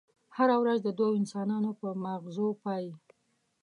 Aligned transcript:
هره 0.37 0.55
ورځ 0.61 0.79
د 0.83 0.89
دوو 0.97 1.17
انسانانو 1.19 1.69
په 1.79 1.87
ماغزو 2.03 2.47
پايي. 2.63 2.93